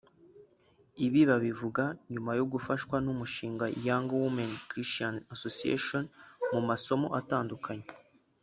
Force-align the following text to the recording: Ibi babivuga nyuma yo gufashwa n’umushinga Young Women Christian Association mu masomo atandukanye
Ibi 1.05 1.21
babivuga 1.29 1.83
nyuma 2.13 2.31
yo 2.39 2.45
gufashwa 2.53 2.95
n’umushinga 3.05 3.65
Young 3.85 4.07
Women 4.21 4.51
Christian 4.69 5.15
Association 5.35 6.03
mu 6.51 6.59
masomo 6.67 7.07
atandukanye 7.19 7.87